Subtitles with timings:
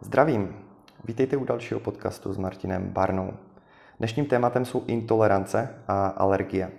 [0.00, 0.56] Zdravím,
[1.04, 3.32] vítejte u dalšího podcastu s Martinem Barnou.
[3.98, 6.70] Dnešním tématem jsou intolerance a alergie.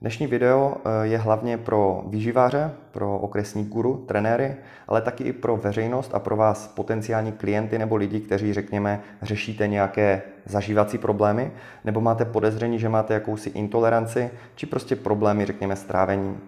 [0.00, 4.56] Dnešní video eh, je hlavně pro výživáře, pro okresní guru, trenéry,
[4.88, 9.68] ale taky i pro veřejnost a pro vás potenciální klienty nebo lidi, kteří, řekněme, řešíte
[9.68, 11.52] nějaké zažívací problémy,
[11.84, 16.40] nebo máte podezření, že máte jakousi intoleranci, či prostě problémy, řekněme, s trávením.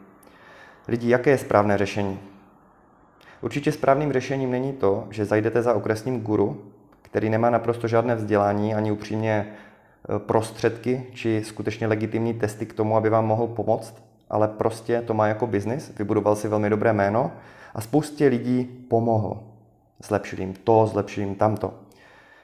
[0.88, 2.18] Lidi, jaké je správné řešení?
[3.40, 6.62] Určitě správným řešením není to, že zajdete za okresním guru,
[7.02, 12.96] který nemá naprosto žádné vzdělání ani upřímně e, prostředky či skutečně legitimní testy k tomu,
[12.96, 13.94] aby vám mohl pomoct,
[14.30, 17.32] ale prostě to má jako biznis, vybudoval si velmi dobré jméno
[17.74, 19.42] a spoustě lidí pomohl.
[20.02, 21.74] Zlepšil jim to, zlepšil jim tamto.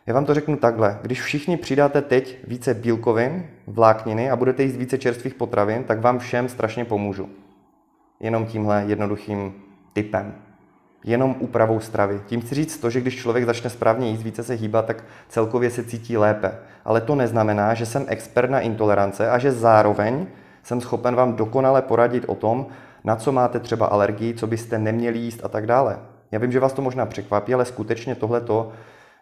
[0.07, 0.99] Já vám to řeknu takhle.
[1.03, 6.19] Když všichni přidáte teď více bílkovin, vlákniny a budete jíst více čerstvých potravin, tak vám
[6.19, 7.29] všem strašně pomůžu.
[8.21, 9.55] Jenom tímhle jednoduchým
[9.93, 10.35] typem
[11.05, 12.21] jenom úpravou stravy.
[12.27, 15.71] Tím chci říct to, že když člověk začne správně jíst, více se hýbat, tak celkově
[15.71, 16.53] se cítí lépe.
[16.85, 20.27] Ale to neznamená, že jsem expert na intolerance a že zároveň
[20.63, 22.67] jsem schopen vám dokonale poradit o tom,
[23.05, 25.99] na co máte třeba alergii, co byste neměli jíst a tak dále.
[26.33, 28.73] Já vím, že vás to možná překvapí, ale skutečně tohleto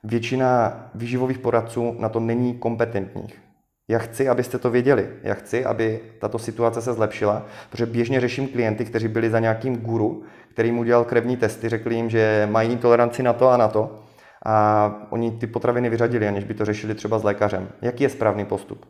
[0.05, 3.52] většina výživových poradců na to není kompetentních.
[3.89, 5.09] Já chci, abyste to věděli.
[5.23, 9.77] Já chci, aby tato situace se zlepšila, protože běžně řeším klienty, kteří byli za nějakým
[9.77, 13.69] guru, který mu dělal krevní testy, řekli jim, že mají toleranci na to a na
[13.69, 14.05] to.
[14.47, 17.69] A oni ty potraviny vyřadili, aniž by to řešili třeba s lékařem.
[17.83, 18.87] Jaký je správný postup?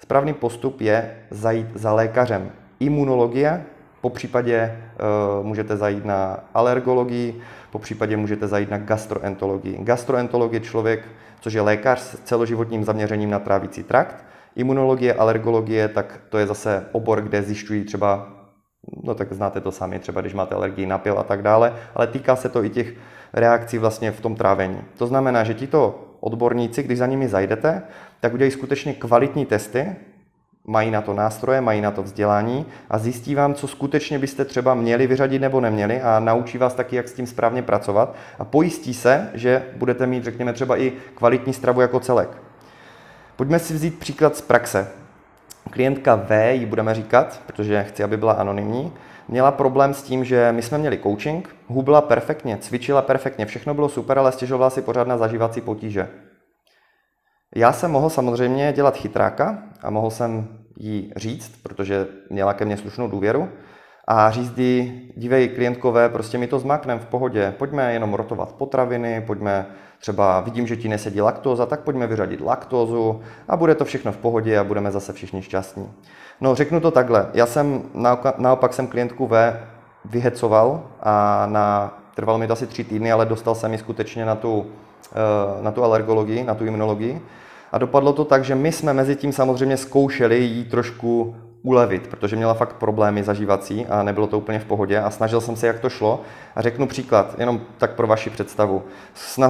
[0.00, 2.52] Správný postup je zajít za lékařem.
[2.80, 3.64] Imunologie,
[4.02, 4.78] po případě
[5.40, 9.78] uh, můžete zajít na alergologii, po případě můžete zajít na gastroenterologii.
[9.80, 11.08] Gastroenterolog je člověk,
[11.40, 14.24] což je lékař s celoživotním zaměřením na trávící trakt.
[14.56, 18.28] Imunologie, alergologie, tak to je zase obor, kde zjišťují třeba,
[19.02, 22.06] no tak znáte to sami, třeba když máte alergii na pil a tak dále, ale
[22.06, 22.94] týká se to i těch
[23.32, 24.80] reakcí vlastně v tom trávení.
[24.98, 27.82] To znamená, že tito odborníci, když za nimi zajdete,
[28.20, 29.96] tak udělají skutečně kvalitní testy,
[30.64, 34.74] mají na to nástroje, mají na to vzdělání a zjistí vám, co skutečně byste třeba
[34.74, 38.94] měli vyřadit nebo neměli a naučí vás taky, jak s tím správně pracovat a pojistí
[38.94, 42.28] se, že budete mít, řekněme, třeba i kvalitní stravu jako celek.
[43.36, 44.88] Pojďme si vzít příklad z praxe.
[45.70, 48.92] Klientka V, ji budeme říkat, protože chci, aby byla anonymní,
[49.28, 53.88] měla problém s tím, že my jsme měli coaching, hubla perfektně, cvičila perfektně, všechno bylo
[53.88, 56.08] super, ale stěžovala si pořád na zažívací potíže.
[57.54, 62.76] Já jsem mohl samozřejmě dělat chytráka a mohl jsem jí říct, protože měla ke mně
[62.76, 63.48] slušnou důvěru,
[64.06, 69.24] a říct jí, dívej klientkové, prostě mi to zmaknem v pohodě, pojďme jenom rotovat potraviny,
[69.26, 69.66] pojďme
[69.98, 74.16] třeba, vidím, že ti nesedí laktóza, tak pojďme vyřadit laktózu a bude to všechno v
[74.16, 75.92] pohodě a budeme zase všichni šťastní.
[76.40, 77.82] No řeknu to takhle, já jsem
[78.38, 79.56] naopak jsem klientku V
[80.04, 84.34] vyhecoval a na, trvalo mi to asi tři týdny, ale dostal jsem ji skutečně na
[84.34, 84.66] tu,
[85.60, 87.22] na tu alergologii, na tu imunologii
[87.72, 92.36] a dopadlo to tak, že my jsme mezi tím samozřejmě zkoušeli jí trošku ulevit, protože
[92.36, 95.80] měla fakt problémy zažívací a nebylo to úplně v pohodě a snažil jsem se, jak
[95.80, 96.20] to šlo.
[96.56, 98.82] A řeknu příklad, jenom tak pro vaši představu.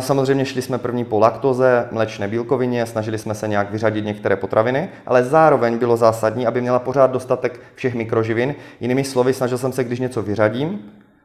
[0.01, 4.89] Samozřejmě šli jsme první po laktoze, mlečné bílkovině, snažili jsme se nějak vyřadit některé potraviny,
[5.07, 8.55] ale zároveň bylo zásadní, aby měla pořád dostatek všech mikroživin.
[8.81, 10.79] Jinými slovy, snažil jsem se, když něco vyřadím,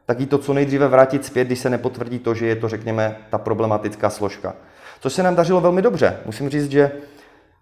[0.08, 3.16] tak jí to co nejdříve vrátit zpět, když se nepotvrdí to, že je to, řekněme,
[3.30, 4.54] ta problematická složka.
[5.00, 6.16] Což se nám dařilo velmi dobře.
[6.26, 6.92] Musím říct, že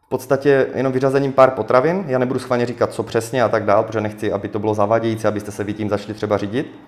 [0.07, 3.83] v podstatě jenom vyřazením pár potravin, já nebudu schválně říkat, co přesně a tak dál,
[3.83, 6.81] protože nechci, aby to bylo zavadějící, abyste se vy tím začali třeba řídit,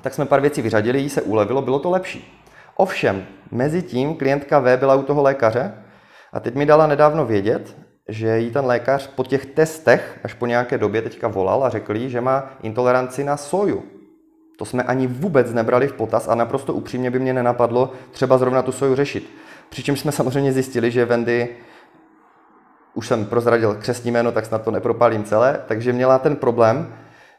[0.00, 2.42] tak jsme pár věcí vyřadili, jí se ulevilo, bylo to lepší.
[2.76, 5.72] Ovšem, mezi tím klientka V byla u toho lékaře
[6.32, 7.76] a teď mi dala nedávno vědět,
[8.08, 11.96] že jí ten lékař po těch testech až po nějaké době teďka volal a řekl
[11.96, 13.97] jí, že má intoleranci na soju.
[14.58, 18.62] To jsme ani vůbec nebrali v potaz a naprosto upřímně by mě nenapadlo třeba zrovna
[18.62, 19.30] tu soju řešit.
[19.68, 21.48] Přičemž jsme samozřejmě zjistili, že Wendy,
[22.94, 26.94] už jsem prozradil křesní jméno, tak snad to nepropálím celé, takže měla ten problém,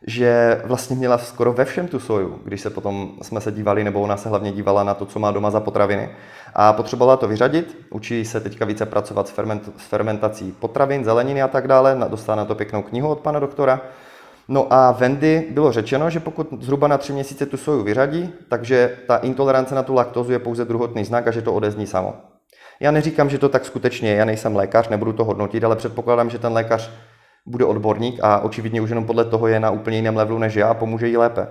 [0.07, 4.01] že vlastně měla skoro ve všem tu soju, když se potom jsme se dívali, nebo
[4.01, 6.09] ona se hlavně dívala na to, co má doma za potraviny.
[6.53, 11.41] A potřebovala to vyřadit, učí se teďka více pracovat s, ferment, s fermentací potravin, zeleniny
[11.41, 13.81] a tak dále, dostala na to pěknou knihu od pana doktora.
[14.51, 18.97] No a Wendy bylo řečeno, že pokud zhruba na tři měsíce tu soju vyřadí, takže
[19.07, 22.13] ta intolerance na tu laktozu je pouze druhotný znak a že to odezní samo.
[22.79, 26.29] Já neříkám, že to tak skutečně je, já nejsem lékař, nebudu to hodnotit, ale předpokládám,
[26.29, 26.91] že ten lékař
[27.45, 30.67] bude odborník a očividně už jenom podle toho je na úplně jiném levelu než já
[30.67, 31.47] a pomůže jí lépe.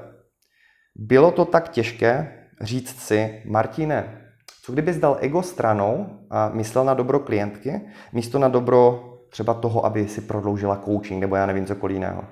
[0.96, 4.30] Bylo to tak těžké říct si, Martine,
[4.62, 7.80] co kdybys dal ego stranou a myslel na dobro klientky,
[8.12, 12.24] místo na dobro třeba toho, aby si prodloužila coaching nebo já nevím cokoliv jiného.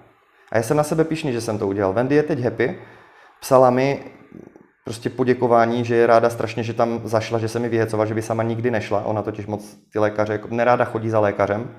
[0.53, 1.93] A já jsem na sebe pišný, že jsem to udělal.
[1.93, 2.79] Wendy je teď happy,
[3.41, 4.05] psala mi,
[4.85, 8.23] prostě poděkování, že je ráda strašně, že tam zašla, že se mi vyhecovala, že by
[8.23, 9.05] sama nikdy nešla.
[9.05, 11.71] Ona totiž moc ty lékaře, jako neráda chodí za lékařem.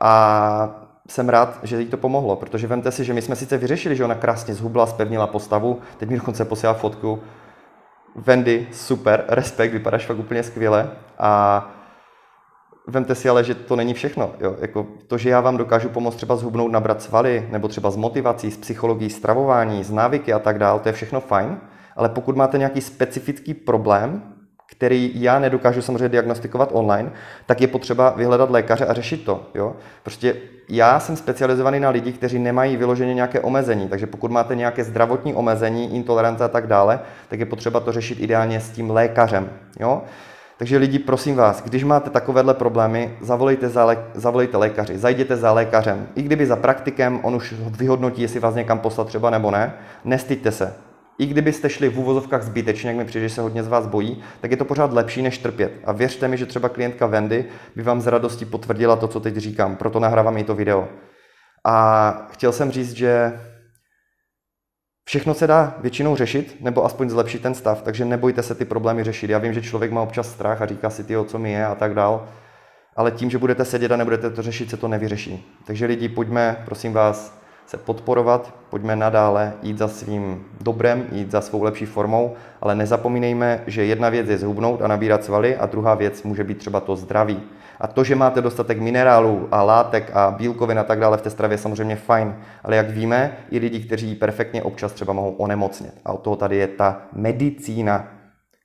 [0.00, 3.96] A jsem rád, že jí to pomohlo, protože vemte si, že my jsme sice vyřešili,
[3.96, 7.22] že ona krásně zhubla, spevnila postavu, teď mi dokonce posílá fotku.
[8.16, 10.90] Wendy, super, respekt, vypadáš fakt úplně skvěle.
[11.18, 11.70] A
[12.88, 14.30] Vemte si ale, že to není všechno.
[14.40, 14.56] Jo?
[14.60, 18.50] Jako to, že já vám dokážu pomoct třeba zhubnout, nabrat svaly, nebo třeba s motivací,
[18.50, 21.56] s psychologií, stravování, s návyky a tak dále, to je všechno fajn,
[21.96, 24.22] ale pokud máte nějaký specifický problém,
[24.70, 27.12] který já nedokážu samozřejmě diagnostikovat online,
[27.46, 29.46] tak je potřeba vyhledat lékaře a řešit to.
[29.54, 29.76] Jo?
[30.02, 30.36] Prostě
[30.68, 35.34] já jsem specializovaný na lidi, kteří nemají vyloženě nějaké omezení, takže pokud máte nějaké zdravotní
[35.34, 39.50] omezení, intolerance a tak dále, tak je potřeba to řešit ideálně s tím lékařem.
[39.80, 40.02] Jo?
[40.58, 45.52] Takže lidi, prosím vás, když máte takovéhle problémy, zavolejte, za lé, zavolejte lékaři, zajděte za
[45.52, 46.08] lékařem.
[46.14, 49.74] I kdyby za praktikem, on už vyhodnotí, jestli vás někam poslat třeba nebo ne,
[50.04, 50.74] nestyďte se.
[51.18, 54.22] I kdybyste šli v úvozovkách zbytečně, jak mi přijde, že se hodně z vás bojí,
[54.40, 55.72] tak je to pořád lepší, než trpět.
[55.84, 57.44] A věřte mi, že třeba klientka Wendy
[57.76, 60.88] by vám z radostí potvrdila to, co teď říkám, proto nahrávám i to video.
[61.64, 63.40] A chtěl jsem říct, že
[65.08, 69.04] Všechno se dá většinou řešit, nebo aspoň zlepšit ten stav, takže nebojte se ty problémy
[69.04, 69.30] řešit.
[69.30, 71.74] Já vím, že člověk má občas strach a říká si, ty, co mi je a
[71.74, 72.28] tak dál,
[72.96, 75.58] ale tím, že budete sedět a nebudete to řešit, se to nevyřeší.
[75.66, 81.40] Takže lidi, pojďme, prosím vás, se podporovat, pojďme nadále jít za svým dobrem, jít za
[81.40, 85.94] svou lepší formou, ale nezapomínejme, že jedna věc je zhubnout a nabírat svaly a druhá
[85.94, 87.42] věc může být třeba to zdraví.
[87.80, 91.30] A to, že máte dostatek minerálů a látek a bílkovin a tak dále v té
[91.30, 95.94] stravě je samozřejmě fajn, ale jak víme, i lidi, kteří perfektně občas třeba mohou onemocnět.
[96.04, 98.08] A od toho tady je ta medicína,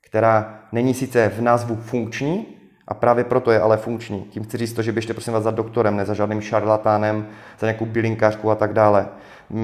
[0.06, 2.46] která není sice v názvu funkční,
[2.88, 4.22] a právě proto je ale funkční.
[4.30, 7.26] Tím chci říct to, že běžte prosím vás za doktorem, ne za žádným šarlatánem,
[7.58, 9.08] za nějakou bylinkářku a tak dále.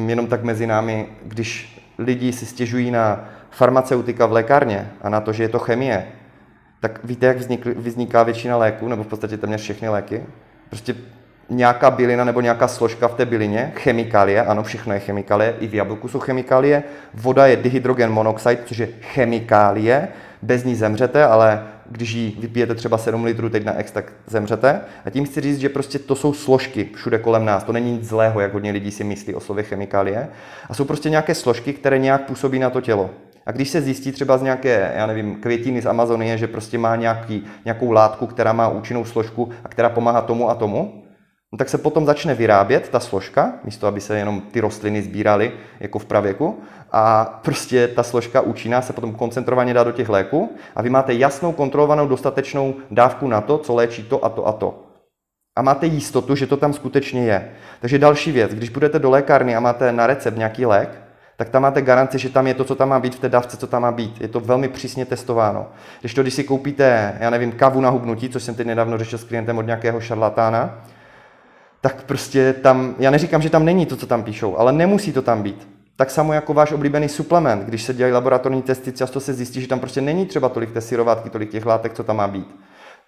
[0.07, 5.33] Jenom tak mezi námi, když lidi si stěžují na farmaceutika v lékárně a na to,
[5.33, 6.07] že je to chemie,
[6.81, 10.23] tak víte, jak vznikl, vzniká většina léků, nebo v podstatě téměř všechny léky?
[10.69, 10.95] Prostě
[11.51, 15.75] nějaká bylina nebo nějaká složka v té bylině, chemikálie, ano, všechno je chemikálie, i v
[15.75, 16.83] jablku jsou chemikálie,
[17.15, 20.09] voda je dihydrogen monoxid, což je chemikálie,
[20.43, 24.81] bez ní zemřete, ale když ji vypijete třeba 7 litrů teď na ex, tak zemřete.
[25.05, 27.65] A tím chci říct, že prostě to jsou složky všude kolem nás.
[27.65, 30.29] To není nic zlého, jak hodně lidí si myslí o slově chemikálie.
[30.69, 33.11] A jsou prostě nějaké složky, které nějak působí na to tělo.
[33.47, 36.97] A když se zjistí třeba z nějaké, já nevím, květiny z Amazonie, že prostě má
[36.97, 41.03] nějaký, nějakou látku, která má účinnou složku a která pomáhá tomu a tomu,
[41.53, 45.53] no tak se potom začne vyrábět ta složka, místo aby se jenom ty rostliny sbíraly
[45.81, 46.63] jako v pravěku.
[46.93, 51.15] A prostě ta složka účinná se potom koncentrovaně dá do těch léků a vy máte
[51.15, 54.83] jasnou, kontrolovanou, dostatečnou dávku na to, co léčí to a to a to.
[55.59, 57.51] A máte jistotu, že to tam skutečně je.
[57.81, 61.01] Takže další věc, když budete do lékárny a máte na recept nějaký lék,
[61.37, 63.57] tak tam máte garanci, že tam je to, co tam má být v té dávce,
[63.57, 64.21] co tam má být.
[64.21, 65.67] Je to velmi přísně testováno.
[66.01, 69.19] Když to, když si koupíte, já nevím, kavu na hubnutí, což jsem teď nedávno řešil
[69.19, 70.85] s klientem od nějakého šarlatána,
[71.81, 75.23] tak prostě tam, já neříkám, že tam není to, co tam píšou, ale nemusí to
[75.23, 75.69] tam být.
[75.97, 79.69] Tak samo jako váš oblíbený suplement, když se dělají laboratorní testy, často se zjistí, že
[79.69, 82.57] tam prostě není třeba tolik té syrovátky, tolik těch látek, co tam má být.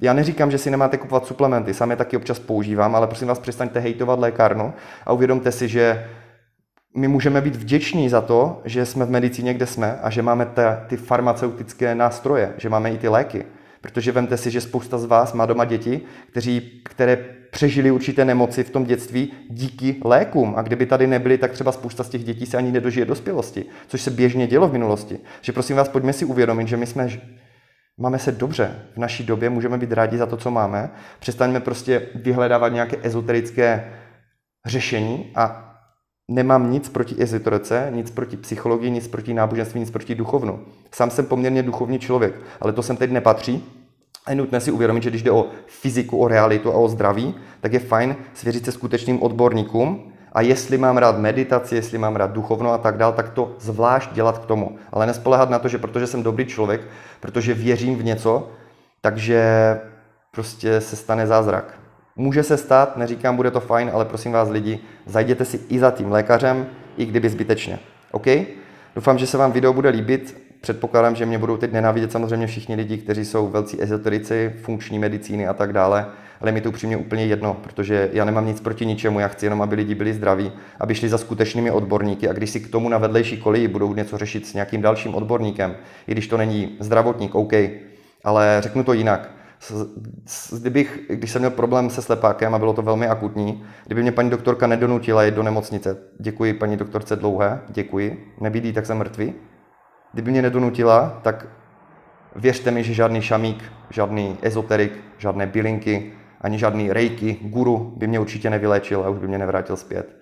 [0.00, 3.38] Já neříkám, že si nemáte kupovat suplementy, sám je taky občas používám, ale prosím vás,
[3.38, 4.72] přestaňte hejtovat lékárnu
[5.06, 6.06] a uvědomte si, že
[6.96, 10.46] my můžeme být vděční za to, že jsme v medicíně, kde jsme a že máme
[10.46, 13.44] ta, ty farmaceutické nástroje, že máme i ty léky.
[13.82, 17.16] Protože vemte si, že spousta z vás má doma děti, kteří, které
[17.50, 20.54] přežili určité nemoci v tom dětství díky lékům.
[20.56, 24.02] A kdyby tady nebyly, tak třeba spousta z těch dětí se ani nedožije dospělosti, což
[24.02, 25.18] se běžně dělo v minulosti.
[25.40, 27.08] Že prosím vás, pojďme si uvědomit, že my jsme
[27.98, 30.90] Máme se dobře v naší době, můžeme být rádi za to, co máme.
[31.18, 33.92] Přestaňme prostě vyhledávat nějaké ezoterické
[34.66, 35.71] řešení a
[36.28, 40.60] nemám nic proti ezoterice, nic proti psychologii, nic proti náboženství, nic proti duchovnu.
[40.94, 43.64] Sám jsem poměrně duchovní člověk, ale to sem teď nepatří.
[44.26, 47.34] A je nutné si uvědomit, že když jde o fyziku, o realitu a o zdraví,
[47.60, 52.32] tak je fajn svěřit se skutečným odborníkům a jestli mám rád meditaci, jestli mám rád
[52.32, 54.76] duchovno a tak dál, tak to zvlášť dělat k tomu.
[54.92, 56.80] Ale nespolehat na to, že protože jsem dobrý člověk,
[57.20, 58.50] protože věřím v něco,
[59.00, 59.80] takže
[60.30, 61.81] prostě se stane zázrak.
[62.16, 65.90] Může se stát, neříkám, bude to fajn, ale prosím vás lidi, zajděte si i za
[65.90, 66.66] tím lékařem,
[66.96, 67.78] i kdyby zbytečně.
[68.10, 68.26] OK?
[68.96, 70.42] Doufám, že se vám video bude líbit.
[70.60, 75.46] Předpokládám, že mě budou teď nenávidět samozřejmě všichni lidi, kteří jsou velcí ezoterici, funkční medicíny
[75.46, 76.06] a tak dále,
[76.40, 79.62] ale mi to upřímně úplně jedno, protože já nemám nic proti ničemu, já chci jenom,
[79.62, 82.98] aby lidi byli zdraví, aby šli za skutečnými odborníky a když si k tomu na
[82.98, 85.76] vedlejší koleji budou něco řešit s nějakým dalším odborníkem,
[86.06, 87.52] i když to není zdravotník, OK,
[88.24, 89.30] ale řeknu to jinak
[90.60, 94.30] kdybych, když jsem měl problém se slepákem a bylo to velmi akutní, kdyby mě paní
[94.30, 99.34] doktorka nedonutila jít do nemocnice, děkuji paní doktorce Dlouhé, děkuji, nebydí, tak jsem mrtvý,
[100.12, 101.46] kdyby mě nedonutila, tak
[102.36, 108.20] věřte mi, že žádný šamík, žádný ezoterik, žádné bylinky, ani žádný rejky, guru by mě
[108.20, 110.16] určitě nevyléčil a už by mě nevrátil zpět.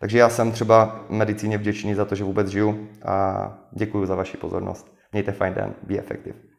[0.00, 4.36] Takže já jsem třeba medicíně vděčný za to, že vůbec žiju a děkuji za vaši
[4.36, 4.94] pozornost.
[5.12, 6.53] Mějte fajn den, be effective.